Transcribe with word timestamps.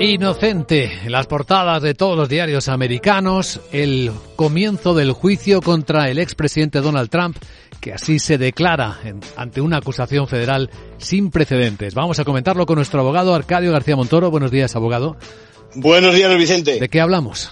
Inocente, 0.00 0.90
en 1.04 1.12
las 1.12 1.26
portadas 1.26 1.82
de 1.82 1.94
todos 1.94 2.16
los 2.16 2.28
diarios 2.28 2.68
americanos, 2.68 3.60
el 3.72 4.10
comienzo 4.36 4.94
del 4.94 5.12
juicio 5.12 5.62
contra 5.62 6.10
el 6.10 6.18
expresidente 6.18 6.80
Donald 6.80 7.08
Trump, 7.08 7.36
que 7.80 7.92
así 7.92 8.18
se 8.18 8.38
declara 8.38 8.98
ante 9.36 9.60
una 9.60 9.78
acusación 9.78 10.28
federal 10.28 10.70
sin 10.98 11.30
precedentes. 11.30 11.94
Vamos 11.94 12.18
a 12.18 12.24
comentarlo 12.24 12.66
con 12.66 12.76
nuestro 12.76 13.00
abogado 13.00 13.34
Arcadio 13.34 13.72
García 13.72 13.96
Montoro. 13.96 14.30
Buenos 14.30 14.50
días, 14.50 14.76
abogado. 14.76 15.16
Buenos 15.74 16.14
días, 16.14 16.34
Vicente. 16.36 16.78
¿De 16.78 16.88
qué 16.88 17.00
hablamos? 17.00 17.50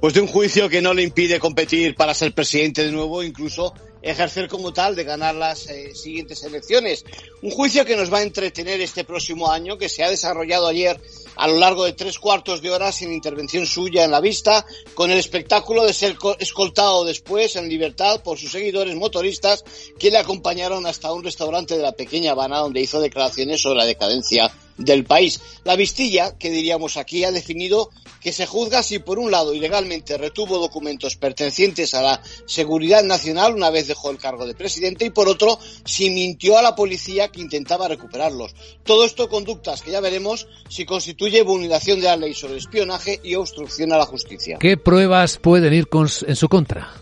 Pues 0.00 0.14
de 0.14 0.22
un 0.22 0.28
juicio 0.28 0.70
que 0.70 0.80
no 0.80 0.94
le 0.94 1.02
impide 1.02 1.38
competir 1.38 1.94
para 1.94 2.14
ser 2.14 2.32
presidente 2.32 2.82
de 2.82 2.90
nuevo, 2.90 3.22
incluso 3.22 3.74
ejercer 4.00 4.48
como 4.48 4.72
tal 4.72 4.96
de 4.96 5.04
ganar 5.04 5.34
las 5.34 5.68
eh, 5.68 5.94
siguientes 5.94 6.42
elecciones. 6.42 7.04
Un 7.42 7.50
juicio 7.50 7.84
que 7.84 7.96
nos 7.96 8.10
va 8.10 8.18
a 8.18 8.22
entretener 8.22 8.80
este 8.80 9.04
próximo 9.04 9.50
año, 9.50 9.76
que 9.76 9.90
se 9.90 10.02
ha 10.02 10.08
desarrollado 10.08 10.68
ayer 10.68 10.98
a 11.36 11.46
lo 11.48 11.58
largo 11.58 11.84
de 11.84 11.92
tres 11.92 12.18
cuartos 12.18 12.62
de 12.62 12.70
hora 12.70 12.92
sin 12.92 13.12
intervención 13.12 13.66
suya 13.66 14.04
en 14.04 14.10
la 14.10 14.22
vista, 14.22 14.64
con 14.94 15.10
el 15.10 15.18
espectáculo 15.18 15.84
de 15.84 15.92
ser 15.92 16.16
escoltado 16.38 17.04
después 17.04 17.56
en 17.56 17.68
libertad 17.68 18.22
por 18.22 18.38
sus 18.38 18.52
seguidores 18.52 18.96
motoristas 18.96 19.64
que 19.98 20.10
le 20.10 20.16
acompañaron 20.16 20.86
hasta 20.86 21.12
un 21.12 21.22
restaurante 21.22 21.76
de 21.76 21.82
la 21.82 21.92
pequeña 21.92 22.32
Habana 22.32 22.60
donde 22.60 22.80
hizo 22.80 23.02
declaraciones 23.02 23.60
sobre 23.60 23.80
la 23.80 23.86
decadencia 23.86 24.50
del 24.80 25.04
país. 25.04 25.40
La 25.64 25.76
Vistilla, 25.76 26.36
que 26.36 26.50
diríamos 26.50 26.96
aquí, 26.96 27.24
ha 27.24 27.30
definido 27.30 27.90
que 28.20 28.32
se 28.32 28.46
juzga 28.46 28.82
si 28.82 28.98
por 28.98 29.18
un 29.18 29.30
lado 29.30 29.54
ilegalmente 29.54 30.18
retuvo 30.18 30.58
documentos 30.58 31.16
pertenecientes 31.16 31.94
a 31.94 32.02
la 32.02 32.22
seguridad 32.46 33.02
nacional 33.02 33.54
una 33.54 33.70
vez 33.70 33.86
dejó 33.86 34.10
el 34.10 34.18
cargo 34.18 34.46
de 34.46 34.54
presidente 34.54 35.06
y 35.06 35.10
por 35.10 35.28
otro 35.28 35.58
si 35.84 36.10
mintió 36.10 36.58
a 36.58 36.62
la 36.62 36.74
policía 36.74 37.28
que 37.28 37.40
intentaba 37.40 37.88
recuperarlos. 37.88 38.54
Todo 38.84 39.04
esto 39.04 39.28
conductas 39.28 39.82
que 39.82 39.90
ya 39.90 40.00
veremos 40.00 40.48
si 40.68 40.84
constituye 40.84 41.42
vulneración 41.42 42.00
de 42.00 42.06
la 42.06 42.16
ley 42.16 42.34
sobre 42.34 42.58
espionaje 42.58 43.20
y 43.22 43.34
obstrucción 43.34 43.92
a 43.92 43.98
la 43.98 44.06
justicia. 44.06 44.58
¿Qué 44.60 44.76
pruebas 44.76 45.38
pueden 45.38 45.72
ir 45.72 45.88
en 46.26 46.36
su 46.36 46.48
contra? 46.48 46.92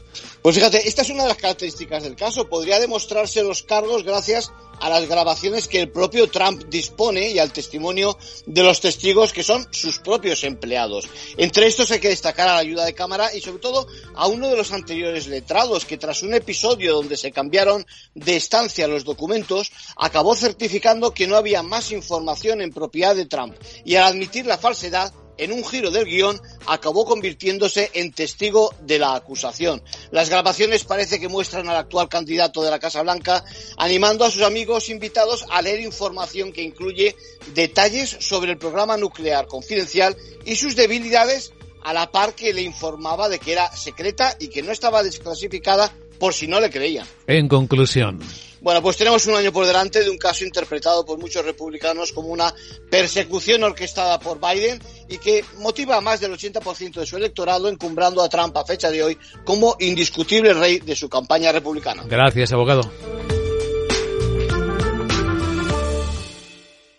Pues 0.42 0.55
fíjate, 0.55 0.89
esta 0.89 1.03
es 1.03 1.11
una 1.11 1.25
de 1.25 1.31
las 1.31 1.39
características 1.39 2.03
del 2.05 2.17
caso. 2.17 2.48
Podría 2.48 2.79
demostrarse 2.79 3.42
los 3.42 3.63
cargos 3.63 4.05
gracias 4.05 4.53
a 4.81 4.89
las 4.89 5.09
grabaciones 5.09 5.69
que 5.69 5.81
el 5.81 5.91
propio 5.91 6.29
Trump 6.29 6.65
dispone 6.69 7.31
y 7.31 7.39
al 7.39 7.53
testimonio 7.53 8.17
de 8.47 8.62
los 8.62 8.81
testigos 8.81 9.33
que 9.33 9.43
son 9.43 9.67
sus 9.70 9.98
propios 9.98 10.45
empleados. 10.45 11.09
Entre 11.37 11.67
estos 11.67 11.91
hay 11.91 12.01
que 12.01 12.09
destacar 12.09 12.48
a 12.48 12.55
la 12.55 12.61
ayuda 12.61 12.85
de 12.85 12.95
cámara 12.95 13.35
y 13.35 13.41
sobre 13.41 13.61
todo 13.61 13.87
a 14.15 14.27
uno 14.27 14.48
de 14.48 14.57
los 14.57 14.73
anteriores 14.73 15.27
letrados 15.27 15.85
que 15.85 15.98
tras 15.98 16.23
un 16.23 16.35
episodio 16.35 16.95
donde 16.95 17.17
se 17.17 17.33
cambiaron 17.33 17.87
de 18.15 18.37
estancia 18.37 18.89
los 18.89 19.05
documentos 19.05 19.73
acabó 19.97 20.35
certificando 20.35 21.13
que 21.13 21.27
no 21.27 21.37
había 21.37 21.63
más 21.63 21.92
información 21.92 22.61
en 22.61 22.73
propiedad 22.73 23.17
de 23.17 23.27
Trump 23.27 23.55
y 23.85 23.97
al 23.97 24.05
admitir 24.05 24.47
la 24.47 24.59
falsedad 24.59 25.13
en 25.39 25.53
un 25.53 25.64
giro 25.64 25.91
del 25.91 26.05
guion, 26.05 26.41
acabó 26.67 27.05
convirtiéndose 27.05 27.91
en 27.94 28.12
testigo 28.12 28.75
de 28.81 28.98
la 28.98 29.14
acusación. 29.14 29.83
Las 30.11 30.28
grabaciones 30.28 30.84
parece 30.84 31.19
que 31.19 31.28
muestran 31.28 31.69
al 31.69 31.77
actual 31.77 32.08
candidato 32.08 32.62
de 32.62 32.70
la 32.70 32.78
Casa 32.78 33.03
Blanca 33.03 33.45
animando 33.77 34.25
a 34.25 34.30
sus 34.30 34.42
amigos 34.42 34.89
invitados 34.89 35.45
a 35.50 35.62
leer 35.62 35.80
información 35.80 36.53
que 36.53 36.62
incluye 36.62 37.17
detalles 37.55 38.17
sobre 38.20 38.53
el 38.53 38.58
programa 38.58 38.97
nuclear 38.97 39.47
confidencial 39.47 40.17
y 40.45 40.56
sus 40.56 40.77
debilidades 40.77 41.52
a 41.84 41.92
la 41.92 42.11
par 42.11 42.34
que 42.34 42.52
le 42.52 42.62
informaba 42.62 43.28
de 43.28 43.39
que 43.39 43.52
era 43.52 43.75
secreta 43.75 44.36
y 44.39 44.48
que 44.48 44.62
no 44.62 44.73
estaba 44.73 45.02
desclasificada 45.02 45.92
por 46.19 46.34
si 46.34 46.47
no 46.48 46.61
le 46.61 46.70
creían. 46.70 47.06
En 47.27 47.48
conclusión. 47.48 48.20
Bueno, 48.61 48.83
pues 48.83 48.97
tenemos 48.97 49.27
un 49.27 49.37
año 49.37 49.53
por 49.53 49.67
delante 49.67 50.03
de 50.03 50.11
un 50.11 50.19
caso 50.19 50.45
interpretado 50.45 51.05
por 51.05 51.19
muchos 51.19 51.45
republicanos 51.45 52.12
como 52.12 52.28
una 52.28 52.53
persecución 52.91 53.62
orquestada 53.62 54.19
por 54.19 54.41
Biden 54.41 54.81
y 55.09 55.19
que 55.19 55.45
motiva 55.59 55.97
a 55.97 56.01
más 56.01 56.20
del 56.20 56.33
80% 56.33 57.01
de 57.01 57.06
su 57.06 57.17
electorado 57.17 57.69
encumbrando 57.69 58.23
a 58.23 58.29
Trump 58.29 58.56
a 58.56 58.64
fecha 58.64 58.91
de 58.91 59.03
hoy 59.03 59.19
como 59.45 59.77
indiscutible 59.79 60.55
rey 60.55 60.79
de 60.81 60.97
su 60.97 61.09
campaña 61.09 61.53
republicana. 61.53 62.05
Gracias, 62.07 62.52
abogado. 62.52 62.91